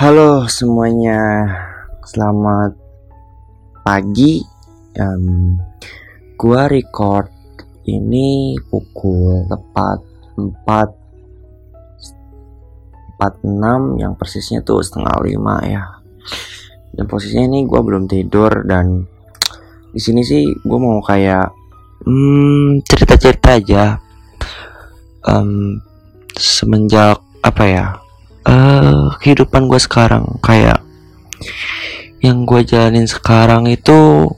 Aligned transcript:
Halo 0.00 0.48
semuanya, 0.48 1.44
selamat 2.08 2.72
pagi. 3.84 4.40
Um, 4.96 5.60
gua 6.40 6.72
record 6.72 7.28
ini 7.84 8.56
pukul 8.64 9.44
tepat 9.44 10.00
4 10.40 10.56
46 13.20 14.00
yang 14.00 14.16
persisnya 14.16 14.64
tuh 14.64 14.80
setengah 14.80 15.20
lima 15.20 15.60
ya. 15.68 15.84
Dan 16.96 17.04
posisinya 17.04 17.52
ini 17.52 17.68
gua 17.68 17.84
belum 17.84 18.08
tidur 18.08 18.64
dan 18.64 19.04
di 19.92 20.00
sini 20.00 20.24
sih 20.24 20.48
gue 20.48 20.78
mau 20.80 21.04
kayak 21.04 21.52
hmm, 22.08 22.88
cerita-cerita 22.88 23.52
aja. 23.52 24.00
Um, 25.28 25.76
semenjak 26.40 27.20
apa 27.44 27.64
ya 27.68 27.99
uh, 28.50 29.14
kehidupan 29.22 29.70
gue 29.70 29.78
sekarang 29.78 30.42
kayak 30.42 30.82
yang 32.20 32.44
gue 32.44 32.60
jalanin 32.66 33.08
sekarang 33.08 33.64
itu 33.70 34.28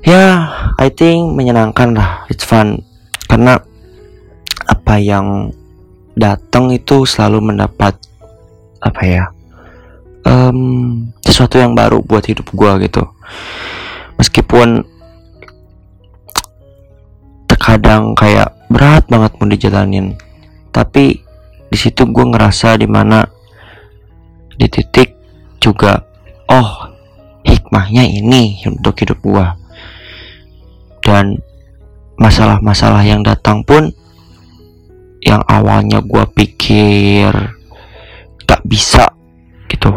ya 0.00 0.48
I 0.80 0.88
think 0.88 1.36
menyenangkan 1.36 1.92
lah. 1.92 2.24
It's 2.32 2.46
fun. 2.46 2.80
Karena 3.28 3.60
apa 4.64 4.94
yang 4.96 5.52
datang 6.16 6.72
itu 6.72 7.04
selalu 7.04 7.52
mendapat 7.52 7.94
apa 8.80 9.02
ya 9.04 9.24
um, 10.24 11.04
sesuatu 11.20 11.60
yang 11.60 11.76
baru 11.76 12.00
buat 12.00 12.24
hidup 12.24 12.48
gue 12.50 12.88
gitu. 12.88 13.04
Meskipun 14.16 14.84
terkadang 17.44 18.16
kayak 18.16 18.56
berat 18.72 19.04
banget 19.08 19.32
mau 19.36 19.48
dijalanin. 19.48 20.16
Tapi 20.72 21.29
di 21.70 21.76
situ 21.78 22.02
gue 22.10 22.24
ngerasa 22.26 22.76
di 22.76 22.90
mana 22.90 23.22
di 24.58 24.66
titik 24.66 25.16
juga 25.62 26.02
oh 26.50 26.90
hikmahnya 27.46 28.04
ini 28.04 28.60
untuk 28.66 28.98
hidup 29.00 29.22
gue 29.22 29.46
dan 31.00 31.40
masalah-masalah 32.20 33.00
yang 33.06 33.24
datang 33.24 33.64
pun 33.64 33.88
yang 35.24 35.40
awalnya 35.48 36.04
gue 36.04 36.24
pikir 36.36 37.32
gak 38.44 38.62
bisa 38.66 39.08
gitu 39.70 39.94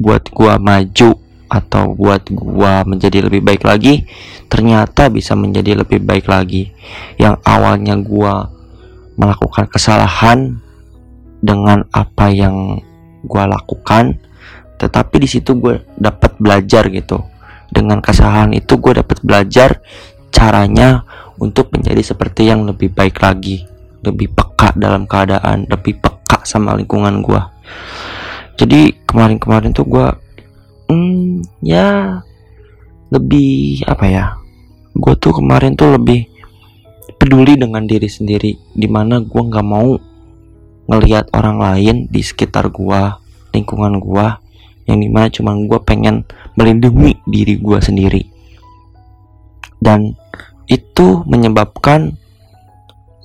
buat 0.00 0.26
gue 0.26 0.52
maju 0.58 1.10
atau 1.48 1.96
buat 1.96 2.28
gue 2.28 2.72
menjadi 2.84 3.24
lebih 3.24 3.40
baik 3.40 3.62
lagi 3.64 4.04
ternyata 4.48 5.12
bisa 5.12 5.36
menjadi 5.36 5.84
lebih 5.84 6.02
baik 6.02 6.26
lagi. 6.26 6.72
Yang 7.20 7.36
awalnya 7.44 7.94
gue 8.00 8.34
melakukan 9.20 9.68
kesalahan 9.68 10.58
dengan 11.38 11.86
apa 11.94 12.30
yang 12.30 12.82
gue 13.22 13.44
lakukan 13.44 14.18
tetapi 14.78 15.16
di 15.18 15.28
situ 15.28 15.58
gue 15.58 15.82
dapat 15.98 16.38
belajar 16.38 16.86
gitu. 16.86 17.26
Dengan 17.68 17.98
kesalahan 18.00 18.54
itu 18.54 18.78
gue 18.78 19.02
dapat 19.02 19.18
belajar 19.26 19.82
caranya 20.30 21.02
untuk 21.38 21.70
menjadi 21.74 22.02
seperti 22.02 22.50
yang 22.50 22.66
lebih 22.66 22.92
baik 22.92 23.18
lagi 23.22 23.64
lebih 24.02 24.30
peka 24.30 24.74
dalam 24.78 25.06
keadaan 25.06 25.66
lebih 25.66 25.98
peka 25.98 26.46
sama 26.46 26.78
lingkungan 26.78 27.22
gue 27.22 27.42
jadi 28.58 28.94
kemarin-kemarin 29.06 29.74
tuh 29.74 29.86
gue 29.86 30.06
hmm, 30.90 31.42
ya 31.62 32.20
lebih 33.10 33.82
apa 33.86 34.04
ya 34.06 34.24
gue 34.94 35.14
tuh 35.18 35.34
kemarin 35.34 35.74
tuh 35.78 35.94
lebih 35.94 36.26
peduli 37.18 37.58
dengan 37.58 37.86
diri 37.86 38.06
sendiri 38.06 38.54
di 38.74 38.86
mana 38.90 39.22
gue 39.22 39.42
nggak 39.42 39.66
mau 39.66 39.98
ngelihat 40.88 41.28
orang 41.36 41.60
lain 41.60 41.96
di 42.08 42.24
sekitar 42.24 42.72
gue 42.72 43.02
lingkungan 43.52 44.00
gue 44.00 44.26
yang 44.88 44.98
di 45.04 45.08
mana 45.12 45.28
cuma 45.28 45.52
gue 45.52 45.80
pengen 45.84 46.24
melindungi 46.56 47.20
diri 47.28 47.60
gue 47.60 47.78
sendiri. 47.78 48.22
Dan 49.78 50.16
itu 50.64 51.22
menyebabkan 51.28 52.16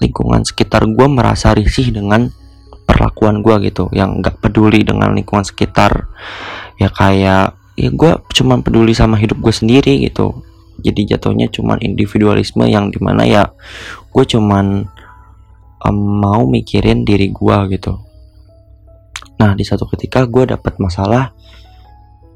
lingkungan 0.03 0.43
sekitar 0.43 0.83
gue 0.85 1.07
merasa 1.07 1.55
risih 1.55 1.95
dengan 1.95 2.27
perlakuan 2.83 3.39
gue 3.39 3.71
gitu 3.71 3.87
yang 3.95 4.19
nggak 4.19 4.43
peduli 4.43 4.83
dengan 4.83 5.15
lingkungan 5.15 5.47
sekitar. 5.47 6.11
Ya 6.75 6.91
kayak 6.91 7.55
ya 7.79 7.89
gue 7.89 8.11
cuma 8.35 8.59
peduli 8.59 8.91
sama 8.91 9.15
hidup 9.15 9.39
gue 9.39 9.55
sendiri 9.55 10.03
gitu. 10.03 10.43
Jadi 10.83 11.15
jatuhnya 11.15 11.47
cuman 11.47 11.79
individualisme 11.79 12.67
yang 12.67 12.91
di 12.91 12.99
mana 12.99 13.23
ya 13.23 13.47
gue 14.11 14.23
cuman 14.27 14.91
um, 15.85 16.23
mau 16.23 16.43
mikirin 16.47 17.03
diri 17.03 17.29
gue 17.29 17.57
gitu. 17.75 17.93
Nah 19.39 19.51
di 19.53 19.63
satu 19.67 19.87
ketika 19.91 20.25
gue 20.25 20.55
dapat 20.55 20.79
masalah 20.79 21.31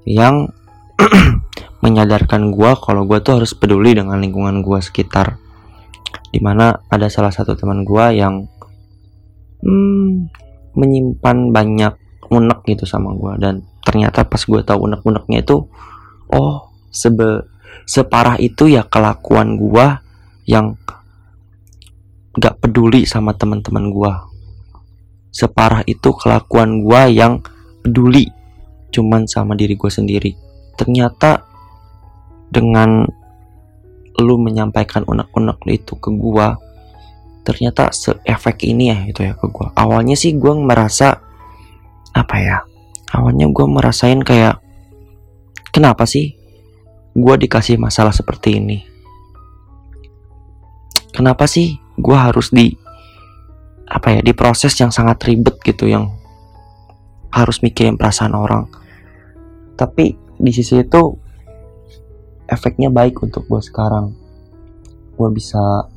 yang 0.07 0.51
menyadarkan 1.83 2.51
gue 2.51 2.71
kalau 2.79 3.03
gue 3.07 3.19
tuh 3.21 3.41
harus 3.41 3.53
peduli 3.55 3.95
dengan 3.95 4.19
lingkungan 4.19 4.61
gue 4.61 4.79
sekitar. 4.79 5.39
Di 6.27 6.43
mana 6.43 6.75
ada 6.91 7.07
salah 7.07 7.31
satu 7.31 7.55
teman 7.55 7.87
gue 7.87 8.05
yang 8.15 8.45
hmm, 9.63 10.29
menyimpan 10.75 11.37
banyak 11.55 11.93
unek 12.27 12.59
gitu 12.67 12.83
sama 12.83 13.15
gue 13.15 13.39
dan 13.39 13.63
ternyata 13.87 14.27
pas 14.27 14.43
gue 14.43 14.59
tahu 14.67 14.83
unek-uneknya 14.83 15.47
itu 15.47 15.63
oh 16.35 16.75
sebe 16.91 17.47
separah 17.87 18.35
itu 18.43 18.67
ya 18.67 18.83
kelakuan 18.83 19.55
gua 19.55 20.03
yang 20.43 20.75
gak 22.37 22.61
peduli 22.61 23.03
sama 23.03 23.33
teman-teman 23.33 23.89
gua. 23.89 24.29
Separah 25.33 25.83
itu 25.89 26.13
kelakuan 26.13 26.85
gua 26.85 27.09
yang 27.09 27.41
peduli 27.83 28.29
cuman 28.93 29.27
sama 29.27 29.57
diri 29.57 29.75
gua 29.75 29.91
sendiri. 29.91 30.37
Ternyata 30.77 31.43
dengan 32.47 33.03
lu 34.17 34.35
menyampaikan 34.41 35.05
unek-unek 35.05 35.61
itu 35.67 35.93
ke 35.97 36.09
gua 36.13 36.57
ternyata 37.45 37.93
seefek 37.93 38.67
ini 38.67 38.91
ya 38.91 38.99
itu 39.09 39.21
ya 39.25 39.33
ke 39.35 39.49
gua. 39.49 39.73
Awalnya 39.75 40.15
sih 40.15 40.37
gua 40.37 40.55
merasa 40.57 41.17
apa 42.13 42.35
ya 42.39 42.57
awalnya 43.13 43.45
gua 43.49 43.65
merasain 43.69 44.21
kayak 44.21 44.61
kenapa 45.77 46.09
sih 46.09 46.33
gue 47.17 47.35
dikasih 47.37 47.81
masalah 47.81 48.13
seperti 48.13 48.61
ini? 48.61 48.85
Kenapa 51.09 51.49
sih 51.49 51.77
gue 51.97 52.17
harus 52.17 52.53
di 52.53 52.71
apa 53.87 54.19
ya 54.19 54.21
di 54.21 54.35
proses 54.35 54.75
yang 54.77 54.93
sangat 54.93 55.17
ribet 55.25 55.57
gitu 55.63 55.89
yang 55.89 56.11
harus 57.33 57.59
mikirin 57.65 57.97
perasaan 57.97 58.37
orang. 58.37 58.69
Tapi 59.77 60.15
di 60.37 60.51
sisi 60.53 60.81
itu 60.81 61.17
efeknya 62.47 62.93
baik 62.93 63.21
untuk 63.25 63.49
gue 63.49 63.61
sekarang. 63.61 64.13
Gue 65.17 65.29
bisa 65.33 65.89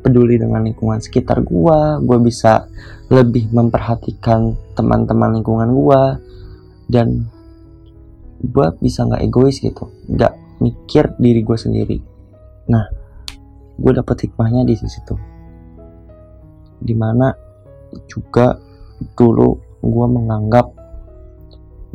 peduli 0.00 0.40
dengan 0.40 0.64
lingkungan 0.64 0.96
sekitar 0.96 1.44
gue 1.44 1.78
gue 2.00 2.18
bisa 2.24 2.64
lebih 3.12 3.52
memperhatikan 3.52 4.56
teman-teman 4.72 5.36
lingkungan 5.36 5.68
gue 5.76 6.02
dan 6.88 7.28
gue 8.40 8.66
bisa 8.80 9.04
nggak 9.04 9.20
egois 9.28 9.60
gitu 9.60 9.92
nggak 10.08 10.32
mikir 10.64 11.12
diri 11.20 11.44
gue 11.44 11.58
sendiri. 11.60 11.98
Nah 12.72 12.99
gue 13.80 13.92
dapet 13.96 14.28
hikmahnya 14.28 14.68
di 14.68 14.76
situ. 14.76 15.16
Di 16.80 16.92
mana 16.92 17.32
juga 18.04 18.60
dulu 19.16 19.56
gue 19.80 20.06
menganggap 20.06 20.66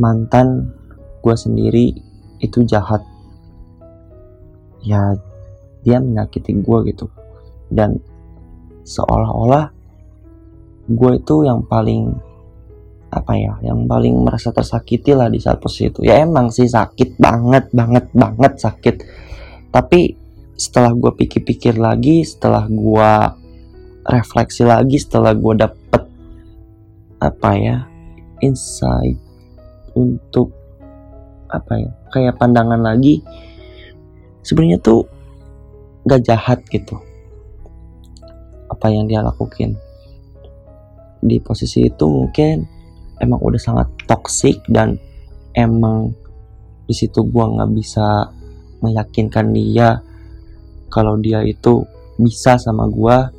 mantan 0.01 0.73
gue 1.21 1.35
sendiri 1.37 1.93
itu 2.41 2.65
jahat. 2.65 3.05
Ya 4.81 5.13
dia 5.85 6.01
menyakiti 6.01 6.57
gue 6.57 6.79
gitu. 6.89 7.05
Dan 7.69 8.01
seolah-olah 8.85 9.69
gue 10.85 11.11
itu 11.17 11.35
yang 11.45 11.65
paling 11.65 12.13
apa 13.15 13.31
ya 13.37 13.55
yang 13.63 13.87
paling 13.87 14.27
merasa 14.27 14.51
tersakiti 14.51 15.13
lah 15.13 15.29
di 15.29 15.37
saat 15.37 15.61
posisi 15.61 15.93
itu. 15.93 16.01
Ya 16.01 16.25
emang 16.25 16.49
sih 16.49 16.65
sakit 16.65 17.21
banget 17.21 17.69
banget 17.69 18.09
banget 18.11 18.53
sakit. 18.57 18.95
Tapi 19.69 20.24
setelah 20.55 20.95
gue 20.95 21.11
pikir-pikir 21.11 21.75
lagi 21.75 22.23
setelah 22.23 22.63
gue 22.67 23.11
refleksi 24.07 24.63
lagi 24.63 24.95
setelah 24.95 25.35
gue 25.35 25.53
dapet 25.59 26.03
apa 27.19 27.49
ya 27.55 27.77
insight 28.39 29.19
untuk 29.95 30.51
apa 31.51 31.73
ya 31.79 31.91
kayak 32.11 32.39
pandangan 32.39 32.79
lagi 32.79 33.23
sebenarnya 34.43 34.79
tuh 34.79 35.07
gak 36.05 36.21
jahat 36.23 36.59
gitu 36.69 36.99
apa 38.69 38.87
yang 38.91 39.09
dia 39.09 39.23
lakukan 39.23 39.75
di 41.25 41.41
posisi 41.41 41.89
itu 41.89 42.05
mungkin 42.05 42.67
emang 43.17 43.41
udah 43.41 43.61
sangat 43.61 43.87
toxic 44.05 44.61
dan 44.69 45.01
emang 45.57 46.13
di 46.85 46.93
situ 46.93 47.25
gua 47.25 47.49
nggak 47.49 47.71
bisa 47.73 48.29
meyakinkan 48.85 49.49
dia 49.49 50.04
kalau 50.89 51.17
dia 51.19 51.41
itu 51.45 51.83
bisa 52.15 52.55
sama 52.55 52.87
gua 52.87 53.29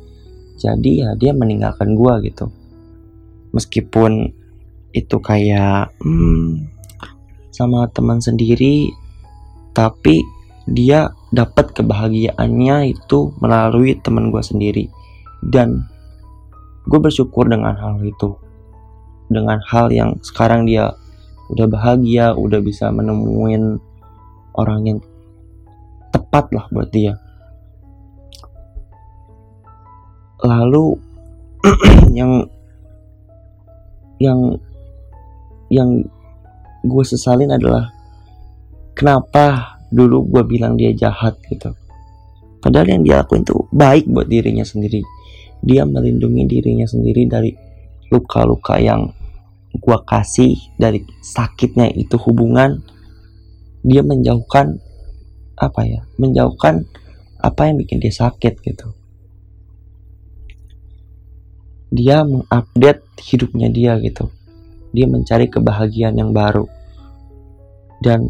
jadi 0.57 0.91
ya 1.05 1.09
dia 1.13 1.31
meninggalkan 1.37 1.93
gua 1.93 2.17
gitu. 2.25 2.49
Meskipun 3.53 4.33
itu 4.91 5.17
kayak 5.21 5.93
hmm, 6.01 6.65
sama 7.53 7.85
teman 7.93 8.17
sendiri 8.17 8.89
tapi 9.77 10.25
dia 10.67 11.13
dapat 11.29 11.71
kebahagiaannya 11.77 12.97
itu 12.97 13.31
melalui 13.39 13.95
teman 14.01 14.33
gue 14.33 14.41
sendiri. 14.41 14.89
Dan 15.39 15.85
gue 16.89 16.99
bersyukur 16.99 17.47
dengan 17.47 17.77
hal 17.77 18.01
itu. 18.01 18.35
Dengan 19.29 19.61
hal 19.69 19.93
yang 19.93 20.17
sekarang 20.25 20.65
dia 20.65 20.91
udah 21.53 21.67
bahagia 21.69 22.35
udah 22.35 22.59
bisa 22.59 22.91
menemuin 22.91 23.79
orang 24.57 24.81
yang 24.83 24.99
tepat 26.11 26.51
lah 26.51 26.67
buat 26.73 26.91
dia 26.91 27.15
lalu 30.43 30.97
yang 32.17 32.45
yang 34.17 34.39
yang 35.69 35.89
gue 36.85 37.03
sesalin 37.05 37.53
adalah 37.53 37.91
kenapa 38.93 39.77
dulu 39.89 40.25
gue 40.27 40.43
bilang 40.47 40.73
dia 40.77 40.93
jahat 40.93 41.37
gitu. 41.47 41.73
Padahal 42.57 42.97
yang 42.97 43.01
dia 43.05 43.21
lakuin 43.21 43.45
tuh 43.45 43.69
baik 43.69 44.09
buat 44.09 44.25
dirinya 44.27 44.65
sendiri. 44.65 45.01
Dia 45.61 45.85
melindungi 45.85 46.45
dirinya 46.45 46.85
sendiri 46.85 47.25
dari 47.25 47.51
luka-luka 48.09 48.77
yang 48.77 49.09
gue 49.73 49.97
kasih 50.05 50.57
dari 50.77 51.05
sakitnya 51.21 51.93
itu 51.93 52.17
hubungan. 52.17 52.81
Dia 53.85 54.01
menjauhkan 54.01 54.81
apa 55.57 55.81
ya 55.89 56.05
menjauhkan 56.21 56.85
apa 57.41 57.61
yang 57.69 57.81
bikin 57.81 57.97
dia 57.97 58.13
sakit 58.13 58.61
gitu 58.61 58.93
dia 61.91 62.23
mengupdate 62.23 63.03
hidupnya 63.23 63.71
dia 63.71 63.95
gitu. 64.03 64.27
Dia 64.91 65.07
mencari 65.07 65.47
kebahagiaan 65.47 66.15
yang 66.19 66.31
baru. 66.35 66.67
Dan 68.03 68.27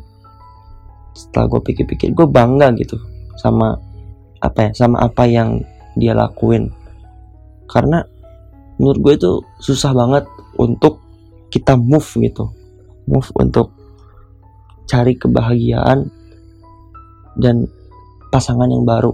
setelah 1.18 1.50
gue 1.50 1.62
pikir-pikir 1.74 2.14
gue 2.14 2.28
bangga 2.30 2.70
gitu 2.78 3.02
sama 3.42 3.74
apa 4.38 4.70
ya 4.70 4.72
sama 4.86 5.02
apa 5.02 5.26
yang 5.26 5.66
dia 5.98 6.14
lakuin. 6.14 6.70
Karena 7.66 8.06
menurut 8.78 9.00
gue 9.02 9.14
itu 9.18 9.32
susah 9.58 9.92
banget 9.98 10.30
untuk 10.62 11.02
kita 11.50 11.74
move 11.74 12.06
gitu. 12.22 12.54
Move 13.10 13.30
untuk 13.40 13.74
cari 14.88 15.18
kebahagiaan 15.18 16.08
dan 17.36 17.66
pasangan 18.30 18.70
yang 18.70 18.86
baru. 18.86 19.14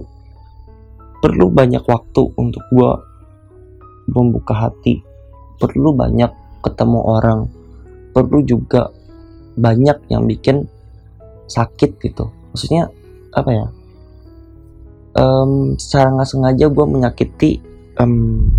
Perlu 1.24 1.48
banyak 1.48 1.82
waktu 1.88 2.22
untuk 2.36 2.62
gue 2.68 2.90
membuka 4.10 4.52
hati. 4.68 5.00
Perlu 5.60 5.94
banyak 5.94 6.60
ketemu 6.60 7.00
orang. 7.00 7.40
Perlu 8.12 8.42
juga 8.44 8.90
banyak 9.54 10.10
yang 10.10 10.26
bikin 10.26 10.66
sakit 11.46 12.00
gitu. 12.02 12.30
Maksudnya 12.52 12.90
apa 13.34 13.50
ya? 13.50 13.66
Um, 15.14 15.78
secara 15.78 16.10
nggak 16.10 16.26
sengaja 16.26 16.66
gue 16.66 16.86
menyakiti 16.90 17.62
um, 18.02 18.50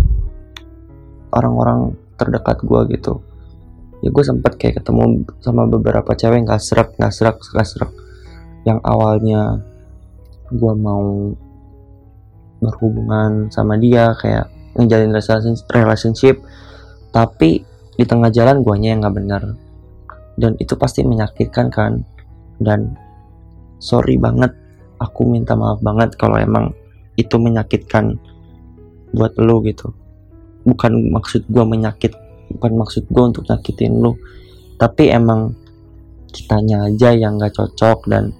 orang-orang 1.36 1.92
terdekat 2.16 2.64
gue 2.64 2.96
gitu. 2.96 3.20
Ya 4.00 4.08
gue 4.08 4.24
sempet 4.24 4.56
kayak 4.56 4.80
ketemu 4.80 5.24
sama 5.44 5.68
beberapa 5.68 6.16
cewek 6.16 6.48
nggak 6.48 6.60
serak 6.60 6.96
nggak 6.96 7.12
serak 7.12 7.36
nggak 7.40 7.68
serak 7.68 7.92
yang 8.68 8.80
awalnya 8.84 9.62
gue 10.52 10.74
mau 10.74 11.32
berhubungan 12.60 13.52
sama 13.52 13.76
dia 13.76 14.10
kayak 14.16 14.48
ngejalin 14.76 15.12
relationship 15.72 16.40
tapi 17.10 17.64
di 17.96 18.04
tengah 18.04 18.28
jalan 18.28 18.60
guanya 18.60 18.92
yang 18.92 19.00
nggak 19.04 19.16
benar. 19.16 19.42
Dan 20.36 20.52
itu 20.60 20.76
pasti 20.76 21.00
menyakitkan 21.00 21.72
kan. 21.72 22.04
Dan 22.60 22.92
sorry 23.80 24.20
banget 24.20 24.52
aku 25.00 25.24
minta 25.24 25.56
maaf 25.56 25.80
banget 25.80 26.12
kalau 26.20 26.36
emang 26.36 26.76
itu 27.16 27.40
menyakitkan 27.40 28.20
buat 29.16 29.32
lo 29.40 29.64
gitu. 29.64 29.96
Bukan 30.68 31.08
maksud 31.08 31.48
gue 31.48 31.64
menyakit 31.64 32.12
bukan 32.52 32.72
maksud 32.78 33.04
gue 33.10 33.24
untuk 33.24 33.44
nyakitin 33.46 33.98
lo 33.98 34.14
tapi 34.76 35.10
emang 35.10 35.56
kitanya 36.30 36.86
aja 36.86 37.16
yang 37.16 37.40
gak 37.40 37.56
cocok 37.56 38.06
dan 38.06 38.30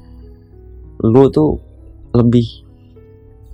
lu 1.03 1.29
tuh 1.33 1.59
lebih 2.13 2.65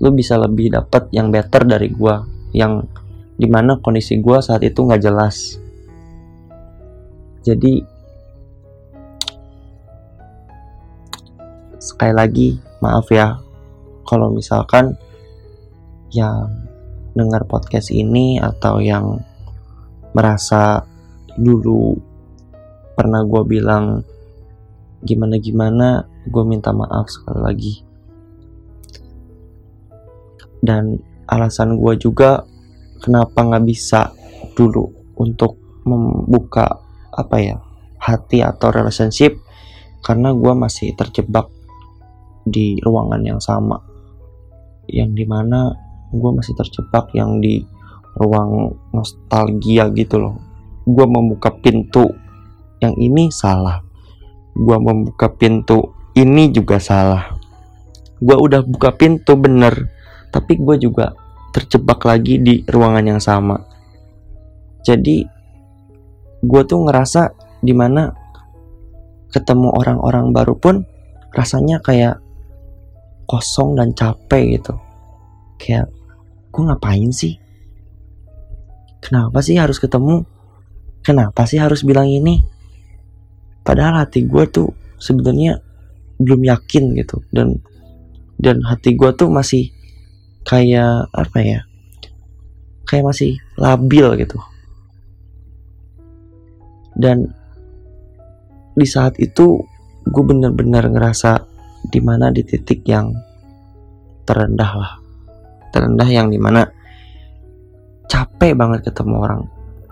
lu 0.02 0.10
bisa 0.10 0.34
lebih 0.34 0.74
dapat 0.74 1.08
yang 1.14 1.30
better 1.30 1.62
dari 1.62 1.88
gue 1.90 2.16
yang 2.52 2.84
di 3.36 3.48
mana 3.48 3.80
kondisi 3.80 4.20
gue 4.20 4.38
saat 4.38 4.62
itu 4.62 4.84
nggak 4.84 5.02
jelas. 5.02 5.58
Jadi 7.42 7.82
sekali 11.82 12.14
lagi 12.14 12.48
maaf 12.78 13.10
ya 13.10 13.42
kalau 14.06 14.30
misalkan 14.30 14.94
yang 16.14 16.46
dengar 17.18 17.42
podcast 17.48 17.90
ini 17.90 18.38
atau 18.38 18.78
yang 18.78 19.18
merasa 20.14 20.84
dulu 21.34 21.98
pernah 22.92 23.24
gue 23.24 23.42
bilang 23.48 24.04
gimana 25.02 25.36
gimana 25.40 25.88
gue 26.28 26.44
minta 26.46 26.70
maaf 26.70 27.10
sekali 27.10 27.40
lagi. 27.42 27.74
Dan 30.62 31.02
alasan 31.28 31.78
gue 31.78 31.94
juga 31.98 32.42
kenapa 33.02 33.42
nggak 33.42 33.64
bisa 33.66 34.14
dulu 34.54 34.86
untuk 35.18 35.58
membuka 35.82 36.78
apa 37.12 37.36
ya 37.38 37.56
hati 37.98 38.42
atau 38.42 38.70
relationship 38.74 39.38
karena 40.02 40.34
gue 40.34 40.52
masih 40.54 40.94
terjebak 40.98 41.46
di 42.42 42.78
ruangan 42.82 43.22
yang 43.22 43.38
sama. 43.38 43.78
Yang 44.90 45.10
di 45.22 45.24
mana 45.24 45.70
gue 46.10 46.30
masih 46.34 46.58
terjebak 46.58 47.14
yang 47.14 47.38
di 47.38 47.62
ruang 48.18 48.74
nostalgia 48.90 49.88
gitu 49.94 50.18
loh. 50.18 50.34
Gue 50.82 51.06
membuka 51.06 51.54
pintu 51.54 52.10
yang 52.82 52.98
ini 52.98 53.30
salah. 53.30 53.78
Gue 54.52 54.76
membuka 54.76 55.30
pintu 55.30 55.94
ini 56.18 56.50
juga 56.50 56.82
salah. 56.82 57.38
Gue 58.18 58.34
udah 58.34 58.66
buka 58.66 58.94
pintu 58.98 59.38
bener 59.38 60.01
tapi 60.32 60.56
gue 60.56 60.80
juga 60.80 61.12
terjebak 61.52 62.00
lagi 62.08 62.40
di 62.40 62.64
ruangan 62.64 63.04
yang 63.04 63.20
sama. 63.20 63.60
Jadi 64.82 65.22
gue 66.42 66.62
tuh 66.64 66.80
ngerasa 66.88 67.30
di 67.62 67.70
mana 67.76 68.10
ketemu 69.30 69.68
orang-orang 69.70 70.34
baru 70.34 70.56
pun 70.58 70.82
rasanya 71.30 71.78
kayak 71.84 72.18
kosong 73.28 73.76
dan 73.76 73.92
capek 73.92 74.58
gitu. 74.58 74.74
Kayak 75.60 75.92
gue 76.50 76.62
ngapain 76.64 77.12
sih? 77.12 77.36
Kenapa 79.04 79.44
sih 79.44 79.60
harus 79.60 79.76
ketemu? 79.76 80.24
Kenapa 81.04 81.44
sih 81.44 81.60
harus 81.60 81.84
bilang 81.84 82.08
ini? 82.08 82.42
Padahal 83.62 84.02
hati 84.02 84.26
gue 84.26 84.44
tuh 84.50 84.72
sebenarnya 84.98 85.62
belum 86.18 86.42
yakin 86.46 86.96
gitu. 86.98 87.22
Dan 87.30 87.62
dan 88.42 88.58
hati 88.66 88.98
gue 88.98 89.10
tuh 89.14 89.30
masih 89.30 89.70
kayak 90.42 91.08
apa 91.14 91.38
ya 91.40 91.60
kayak 92.92 93.08
masih 93.08 93.40
labil 93.56 94.20
gitu. 94.20 94.36
Dan 96.92 97.32
di 98.76 98.84
saat 98.84 99.16
itu 99.16 99.64
gue 100.04 100.24
bener-bener 100.24 100.92
ngerasa 100.92 101.40
di 101.88 102.00
mana 102.04 102.28
di 102.28 102.44
titik 102.44 102.84
yang 102.84 103.16
terendah 104.28 104.72
lah. 104.76 104.92
Terendah 105.72 106.08
yang 106.12 106.28
di 106.28 106.36
mana 106.36 106.68
capek 108.12 108.52
banget 108.52 108.92
ketemu 108.92 109.14
orang. 109.24 109.42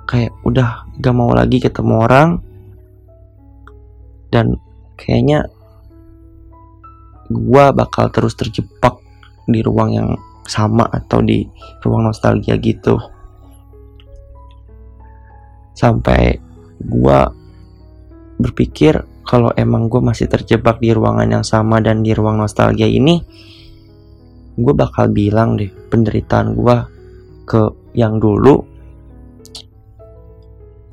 Kayak 0.05 0.37
udah 0.45 0.85
gak 1.01 1.17
mau 1.17 1.33
lagi 1.33 1.57
ketemu 1.57 1.95
orang. 2.05 2.29
Dan 4.29 4.61
kayaknya 5.01 5.49
gue 7.33 7.65
bakal 7.73 8.13
terus 8.13 8.37
terjebak 8.37 9.01
di 9.49 9.65
ruang 9.65 9.91
yang 9.97 10.11
sama 10.47 10.87
atau 10.89 11.21
di 11.23 11.47
ruang 11.85 12.11
nostalgia 12.11 12.57
gitu. 12.59 12.97
Sampai 15.75 16.37
gue 16.81 17.21
berpikir 18.41 19.01
kalau 19.25 19.53
emang 19.55 19.87
gue 19.87 20.01
masih 20.01 20.27
terjebak 20.27 20.81
di 20.81 20.91
ruangan 20.91 21.29
yang 21.29 21.47
sama 21.47 21.79
dan 21.79 22.03
di 22.03 22.17
ruang 22.17 22.41
nostalgia 22.41 22.89
ini 22.89 23.21
gue 24.61 24.75
bakal 24.75 25.09
bilang 25.13 25.57
deh 25.57 25.71
penderitaan 25.89 26.57
gue 26.57 26.77
ke 27.47 27.63
yang 27.97 28.19
dulu. 28.19 28.65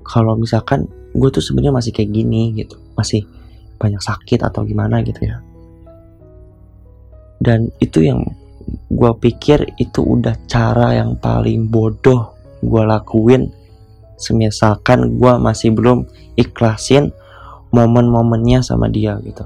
Kalau 0.07 0.39
misalkan 0.39 0.87
gue 1.11 1.29
tuh 1.33 1.43
sebenarnya 1.43 1.75
masih 1.75 1.91
kayak 1.91 2.11
gini 2.13 2.55
gitu 2.55 2.79
masih 2.95 3.25
banyak 3.77 4.01
sakit 4.01 4.41
atau 4.41 4.65
gimana 4.65 5.05
gitu 5.05 5.21
ya. 5.21 5.37
Dan 7.37 7.69
itu 7.77 8.01
yang 8.01 8.25
gue 8.87 9.11
pikir 9.19 9.75
itu 9.75 9.99
udah 9.99 10.35
cara 10.47 10.95
yang 10.95 11.19
paling 11.19 11.67
bodoh 11.67 12.31
gue 12.63 12.83
lakuin. 12.83 13.51
Semisalkan 14.17 15.19
gue 15.19 15.33
masih 15.37 15.75
belum 15.75 16.07
ikhlasin 16.39 17.13
momen-momennya 17.69 18.65
sama 18.65 18.89
dia 18.89 19.19
gitu. 19.21 19.45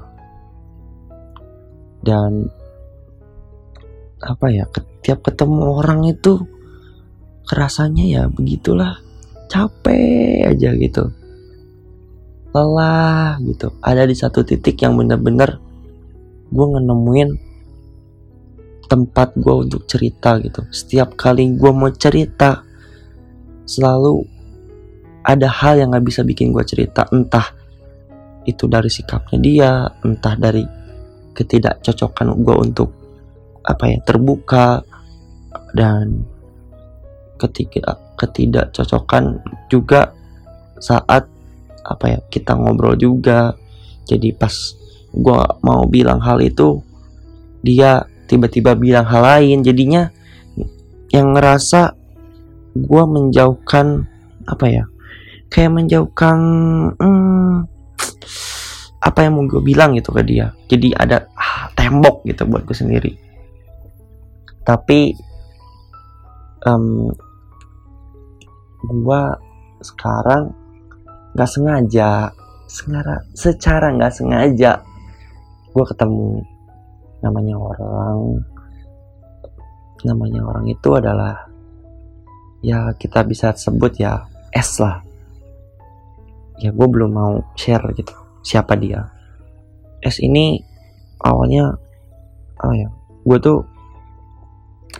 Dan 2.02 2.48
apa 4.22 4.46
ya 4.48 4.64
setiap 4.70 5.26
ketemu 5.26 5.82
orang 5.82 6.06
itu 6.06 6.46
kerasanya 7.44 8.04
ya 8.06 8.22
begitulah. 8.30 9.02
Capek 9.50 10.48
aja 10.48 10.72
gitu. 10.78 11.12
Lelah 12.56 13.36
gitu. 13.44 13.74
Ada 13.84 14.08
di 14.08 14.16
satu 14.16 14.40
titik 14.46 14.80
yang 14.80 14.96
bener-bener 14.96 15.60
gue 16.48 16.66
ngenemuin 16.68 17.51
tempat 18.92 19.32
gue 19.40 19.54
untuk 19.64 19.88
cerita 19.88 20.36
gitu. 20.36 20.68
Setiap 20.68 21.16
kali 21.16 21.56
gue 21.56 21.72
mau 21.72 21.88
cerita 21.88 22.60
selalu 23.64 24.20
ada 25.24 25.48
hal 25.48 25.80
yang 25.80 25.96
gak 25.96 26.04
bisa 26.04 26.20
bikin 26.20 26.52
gue 26.52 26.60
cerita. 26.68 27.08
Entah 27.08 27.56
itu 28.44 28.68
dari 28.68 28.92
sikapnya 28.92 29.38
dia 29.40 29.70
entah 30.04 30.36
dari 30.36 30.60
ketidakcocokan 31.32 32.36
gue 32.44 32.56
untuk 32.60 32.90
apa 33.64 33.96
ya 33.96 33.98
terbuka 34.04 34.84
dan 35.72 36.26
ketiga 37.40 37.96
ketidakcocokan 38.20 39.40
juga 39.72 40.12
saat 40.76 41.24
apa 41.80 42.04
ya 42.12 42.18
kita 42.28 42.52
ngobrol 42.60 43.00
juga. 43.00 43.56
Jadi 44.04 44.36
pas 44.36 44.52
gue 45.16 45.40
mau 45.64 45.88
bilang 45.88 46.20
hal 46.20 46.44
itu 46.44 46.76
dia 47.64 48.11
tiba-tiba 48.32 48.72
bilang 48.72 49.04
hal 49.04 49.20
lain 49.20 49.60
jadinya 49.60 50.08
yang 51.12 51.36
ngerasa 51.36 51.92
gue 52.72 53.04
menjauhkan 53.04 54.08
apa 54.48 54.66
ya 54.66 54.84
kayak 55.52 55.76
menjauhkan 55.76 56.38
hmm, 56.96 57.68
apa 59.02 59.18
yang 59.26 59.36
mau 59.36 59.44
gue 59.44 59.60
bilang 59.60 59.92
gitu 59.98 60.14
ke 60.14 60.22
dia. 60.22 60.54
Jadi 60.70 60.94
ada 60.94 61.26
ah, 61.34 61.68
tembok 61.74 62.22
gitu 62.24 62.46
buat 62.46 62.62
gue 62.62 62.76
sendiri. 62.76 63.12
Tapi 64.62 65.12
um, 66.62 67.10
gue 68.86 69.22
sekarang 69.82 70.54
nggak 71.34 71.50
sengaja 71.50 72.30
secara 72.70 73.26
secara 73.34 73.86
nggak 73.90 74.14
sengaja 74.14 74.80
gue 75.74 75.84
ketemu 75.90 76.46
namanya 77.22 77.56
orang. 77.56 78.42
Namanya 80.02 80.42
orang 80.42 80.66
itu 80.66 80.90
adalah 80.98 81.46
ya 82.62 82.90
kita 82.98 83.22
bisa 83.22 83.54
sebut 83.54 84.02
ya 84.02 84.26
S 84.50 84.82
lah. 84.82 85.02
Ya 86.58 86.74
gue 86.74 86.86
belum 86.86 87.10
mau 87.14 87.38
share 87.54 87.86
gitu 87.94 88.14
siapa 88.42 88.74
dia. 88.74 89.06
S 90.02 90.18
ini 90.18 90.58
awalnya 91.22 91.70
oh 92.62 92.74
ya 92.74 92.90
gue 93.22 93.38
tuh 93.38 93.58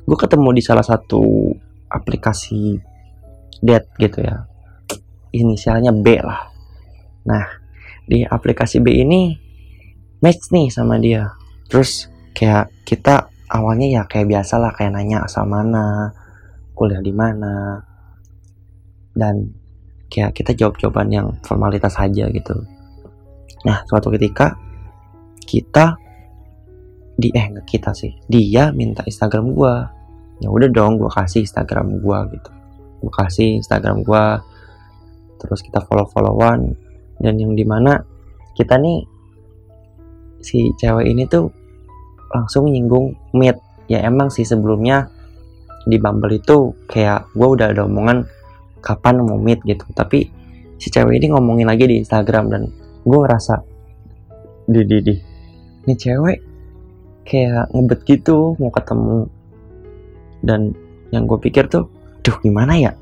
gue 0.07 0.19
ketemu 0.19 0.49
di 0.55 0.63
salah 0.63 0.87
satu 0.87 1.51
aplikasi 1.91 2.79
date 3.59 3.91
gitu 3.99 4.23
ya. 4.23 4.47
Inisialnya 5.35 5.91
B 5.91 6.07
lah. 6.23 6.47
Nah 7.27 7.47
di 8.07 8.23
aplikasi 8.23 8.79
B 8.79 9.03
ini 9.03 9.35
match 10.23 10.55
nih 10.55 10.71
sama 10.71 11.03
dia. 11.03 11.27
Terus 11.67 12.12
kayak 12.33 12.73
kita 12.85 13.33
awalnya 13.53 14.01
ya 14.01 14.03
kayak 14.09 14.29
biasa 14.33 14.57
lah 14.57 14.73
kayak 14.73 14.97
nanya 14.97 15.25
asal 15.25 15.45
mana 15.45 16.13
kuliah 16.77 17.01
di 17.05 17.13
mana. 17.13 17.79
Dan 19.13 19.53
kayak 20.09 20.33
kita 20.37 20.57
jawab 20.57 20.81
jawaban 20.81 21.09
yang 21.13 21.29
formalitas 21.45 21.97
saja 21.97 22.29
gitu. 22.33 22.65
Nah 23.69 23.85
suatu 23.87 24.09
ketika 24.11 24.57
kita 25.45 26.01
di 27.13 27.29
eh 27.29 27.45
nggak 27.45 27.69
kita 27.69 27.93
sih 27.93 28.13
dia 28.27 28.73
minta 28.73 29.05
Instagram 29.05 29.53
gua. 29.53 29.89
Ya 30.41 30.49
udah 30.51 30.69
dong 30.73 30.99
gua 30.99 31.13
kasih 31.13 31.45
Instagram 31.45 32.03
gua 32.03 32.27
gitu. 32.33 32.51
Gua 33.05 33.13
kasih 33.23 33.61
Instagram 33.61 34.03
gua 34.03 34.41
terus 35.43 35.59
kita 35.61 35.83
follow 35.83 36.07
followan 36.07 36.71
dan 37.19 37.35
yang 37.35 37.59
di 37.59 37.67
mana 37.67 37.99
kita 38.55 38.79
nih 38.79 39.03
si 40.39 40.71
cewek 40.79 41.11
ini 41.11 41.27
tuh 41.27 41.51
langsung 42.33 42.73
nyinggung 42.73 43.15
meet 43.37 43.61
ya 43.87 44.01
emang 44.09 44.33
sih 44.33 44.49
sebelumnya 44.49 45.13
di 45.85 45.99
Bumble 45.99 46.39
itu 46.39 46.73
kayak 46.87 47.29
gue 47.35 47.49
udah 47.49 47.75
ada 47.75 47.85
omongan 47.85 48.25
kapan 48.83 49.23
mau 49.23 49.39
meet 49.39 49.63
gitu. 49.67 49.85
Tapi 49.93 50.27
si 50.79 50.89
cewek 50.91 51.23
ini 51.23 51.35
ngomongin 51.35 51.69
lagi 51.69 51.87
di 51.87 52.01
Instagram 52.03 52.45
dan 52.51 52.63
gue 53.03 53.19
ngerasa 53.19 53.55
di 54.71 54.81
di 54.87 54.99
di 55.03 55.15
ini 55.83 55.95
cewek 55.99 56.39
kayak 57.27 57.71
ngebet 57.75 58.01
gitu 58.07 58.55
mau 58.59 58.71
ketemu. 58.71 59.27
Dan 60.43 60.75
yang 61.15 61.27
gue 61.27 61.39
pikir 61.39 61.71
tuh 61.71 61.87
duh 62.23 62.37
gimana 62.43 62.79
ya? 62.79 62.93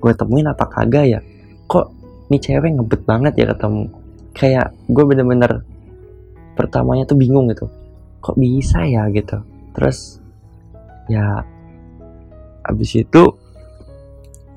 Gue 0.00 0.12
temuin 0.12 0.48
apa 0.48 0.68
kagak 0.68 1.06
ya? 1.08 1.20
Kok 1.68 1.86
ini 2.32 2.36
cewek 2.40 2.76
ngebet 2.80 3.00
banget 3.04 3.32
ya 3.36 3.46
ketemu? 3.52 3.88
Kayak 4.34 4.74
gue 4.90 5.04
bener-bener 5.06 5.62
pertamanya 6.56 7.04
tuh 7.04 7.18
bingung 7.18 7.50
gitu 7.50 7.66
kok 8.24 8.40
bisa 8.40 8.80
ya 8.88 9.04
gitu. 9.12 9.44
Terus 9.76 10.16
ya 11.12 11.44
abis 12.64 13.04
itu 13.04 13.22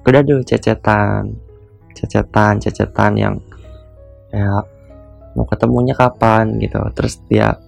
udah 0.08 0.24
deh 0.24 0.40
cecetan 0.48 1.36
cecetan 1.92 2.64
cecetan 2.64 3.12
yang 3.20 3.36
ya 4.32 4.64
mau 5.36 5.44
ketemunya 5.44 5.92
kapan 5.92 6.56
gitu. 6.64 6.80
Terus 6.96 7.20
dia 7.28 7.60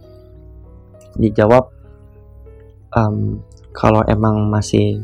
dijawab 1.20 1.68
um, 2.96 3.44
kalau 3.76 4.00
emang 4.08 4.48
masih 4.48 5.04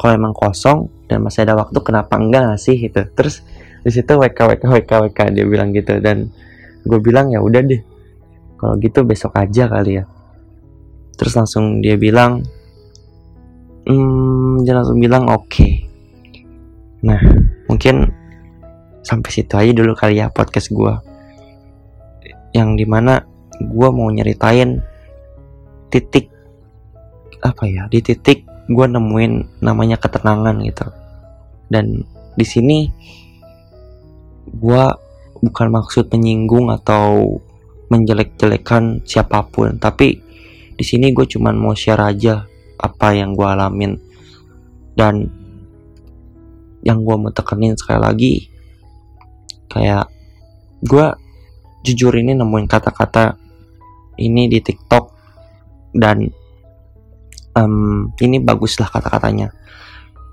kalau 0.00 0.16
emang 0.16 0.32
kosong 0.32 0.88
dan 1.12 1.20
masih 1.20 1.44
ada 1.44 1.60
waktu 1.60 1.76
kenapa 1.84 2.16
enggak 2.16 2.56
sih? 2.56 2.80
Gitu. 2.80 3.04
Terus 3.12 3.44
di 3.84 3.92
situ 3.92 4.16
WK 4.16 4.56
WK 4.56 4.64
WK 4.64 4.90
WK 5.12 5.18
dia 5.36 5.44
bilang 5.44 5.76
gitu. 5.76 6.00
Dan 6.00 6.32
gue 6.88 6.98
bilang 6.98 7.28
ya 7.28 7.44
udah 7.44 7.60
deh 7.60 7.82
kalau 8.58 8.78
gitu 8.78 9.02
besok 9.02 9.34
aja 9.38 9.66
kali 9.66 9.98
ya 9.98 10.04
terus 11.16 11.36
langsung 11.36 11.84
dia 11.84 11.96
bilang 11.96 12.42
hmm, 13.86 14.62
dia 14.64 14.74
langsung 14.76 14.98
bilang 14.98 15.28
oke 15.28 15.46
okay. 15.48 15.86
nah 17.02 17.20
mungkin 17.68 18.10
sampai 19.02 19.30
situ 19.34 19.54
aja 19.58 19.72
dulu 19.74 19.92
kali 19.98 20.22
ya 20.22 20.30
podcast 20.30 20.70
gue 20.70 20.94
yang 22.54 22.78
di 22.78 22.86
mana 22.86 23.24
gue 23.58 23.88
mau 23.90 24.08
nyeritain 24.08 24.78
titik 25.90 26.30
apa 27.42 27.66
ya 27.66 27.90
di 27.90 27.98
titik 27.98 28.46
gue 28.70 28.86
nemuin 28.86 29.60
namanya 29.60 29.98
ketenangan 29.98 30.62
gitu 30.62 30.86
dan 31.68 32.06
di 32.38 32.46
sini 32.46 32.78
gue 34.52 34.84
bukan 35.42 35.68
maksud 35.74 36.06
menyinggung 36.14 36.70
atau 36.70 37.40
menjelek-jelekan 37.90 39.02
siapa 39.02 39.42
pun 39.50 39.76
tapi 39.76 40.22
di 40.82 40.90
sini 40.90 41.14
gue 41.14 41.30
cuman 41.30 41.54
mau 41.54 41.78
share 41.78 42.02
aja 42.02 42.42
apa 42.74 43.14
yang 43.14 43.38
gue 43.38 43.46
alamin. 43.46 43.94
Dan 44.98 45.30
yang 46.82 47.06
gue 47.06 47.14
mau 47.14 47.30
tekenin 47.30 47.78
sekali 47.78 48.02
lagi 48.02 48.34
kayak 49.70 50.10
gue 50.82 51.06
jujur 51.86 52.10
ini 52.18 52.34
nemuin 52.34 52.66
kata-kata 52.66 53.38
ini 54.18 54.50
di 54.50 54.58
TikTok 54.58 55.04
dan 55.94 56.26
um, 57.54 58.10
ini 58.18 58.42
bagus 58.42 58.82
lah 58.82 58.90
kata-katanya. 58.90 59.54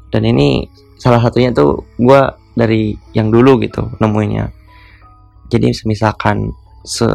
Dan 0.09 0.25
ini 0.25 0.65
salah 0.97 1.21
satunya 1.21 1.53
tuh 1.53 1.85
gue 2.01 2.21
dari 2.57 2.97
yang 3.13 3.29
dulu 3.29 3.61
gitu 3.61 3.85
nemuinnya. 4.01 4.49
Jadi 5.53 5.77
misalkan 5.85 6.49
se 6.81 7.05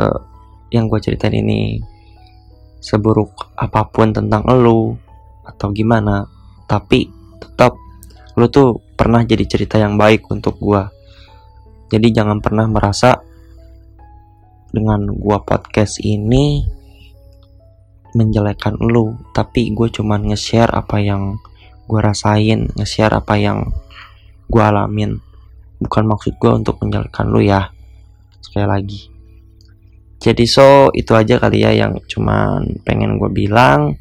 yang 0.71 0.87
gue 0.87 1.03
ceritain 1.03 1.35
ini 1.35 1.83
seburuk 2.85 3.57
apa 3.57 3.89
pun 3.89 4.13
tentang 4.13 4.45
lo 4.45 5.01
atau 5.49 5.73
gimana 5.73 6.29
tapi 6.69 7.09
tetap 7.41 7.73
lo 8.37 8.53
tuh 8.53 8.77
pernah 8.93 9.25
jadi 9.25 9.49
cerita 9.49 9.81
yang 9.81 9.97
baik 9.97 10.29
untuk 10.29 10.61
gue 10.61 10.83
jadi 11.89 12.21
jangan 12.21 12.45
pernah 12.45 12.69
merasa 12.69 13.25
dengan 14.69 15.09
gue 15.09 15.39
podcast 15.41 16.05
ini 16.05 16.61
menjelekan 18.13 18.77
lo 18.85 19.17
tapi 19.33 19.73
gue 19.73 19.89
cuman 19.89 20.29
nge-share 20.29 20.69
apa 20.69 21.01
yang 21.01 21.41
gue 21.89 22.01
rasain 22.05 22.69
nge-share 22.77 23.17
apa 23.17 23.41
yang 23.41 23.73
gue 24.49 24.63
alamin. 24.63 25.21
Bukan 25.81 26.05
maksud 26.07 26.39
gue 26.39 26.53
untuk 26.53 26.81
menjelekan 26.85 27.27
lu 27.29 27.43
ya. 27.45 27.73
Sekali 28.41 28.67
lagi 28.69 29.14
jadi 30.25 30.45
so 30.49 30.89
itu 30.97 31.13
aja 31.13 31.37
kali 31.37 31.69
ya 31.69 31.77
yang 31.77 32.01
cuman 32.09 32.81
pengen 32.81 33.21
gue 33.21 33.29
bilang. 33.29 34.01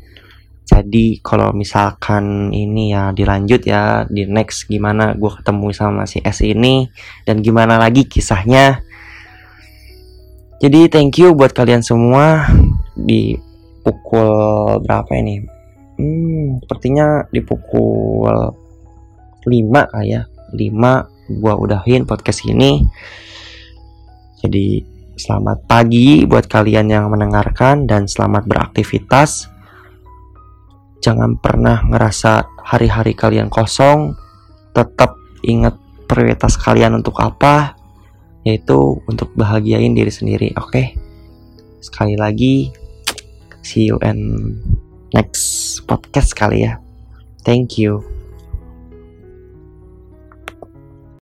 Jadi 0.63 1.19
kalau 1.19 1.51
misalkan 1.51 2.47
ini 2.55 2.95
ya 2.95 3.11
dilanjut 3.11 3.67
ya 3.67 4.07
di 4.07 4.23
next 4.23 4.71
gimana 4.71 5.11
gue 5.19 5.27
ketemu 5.27 5.67
sama 5.75 6.07
si 6.07 6.23
S 6.23 6.39
ini 6.47 6.87
dan 7.27 7.43
gimana 7.43 7.75
lagi 7.75 8.07
kisahnya. 8.07 8.79
Jadi 10.63 10.87
thank 10.87 11.19
you 11.19 11.35
buat 11.35 11.51
kalian 11.51 11.83
semua. 11.83 12.47
Di 12.95 13.35
pukul 13.83 14.31
berapa 14.79 15.11
ini? 15.19 15.43
Hmm 15.99 16.63
sepertinya 16.63 17.27
di 17.27 17.43
pukul 17.43 18.31
5 19.43 19.91
kayak 19.91 20.25
5 20.55 21.43
gua 21.43 21.53
udahin 21.59 22.07
podcast 22.07 22.47
ini. 22.47 22.79
Jadi 24.39 24.92
selamat 25.23 25.71
pagi 25.71 26.27
buat 26.27 26.51
kalian 26.51 26.91
yang 26.91 27.07
mendengarkan 27.07 27.87
dan 27.87 28.11
selamat 28.11 28.43
beraktivitas. 28.43 29.47
Jangan 30.99 31.39
pernah 31.39 31.79
ngerasa 31.87 32.43
hari-hari 32.59 33.15
kalian 33.15 33.47
kosong. 33.47 34.19
Tetap 34.75 35.15
ingat 35.47 35.79
prioritas 36.11 36.59
kalian 36.59 36.99
untuk 36.99 37.15
apa 37.23 37.79
yaitu 38.43 38.99
untuk 39.07 39.31
bahagiain 39.39 39.95
diri 39.95 40.11
sendiri 40.11 40.51
oke? 40.59 40.67
Okay? 40.67 40.87
sekali 41.83 42.15
lagi 42.15 42.71
see 43.63 43.87
you 43.87 43.99
in 44.03 44.55
next 45.15 45.79
podcast 45.87 46.35
kali 46.35 46.67
ya. 46.67 46.79
Thank 47.43 47.79
you 47.79 48.03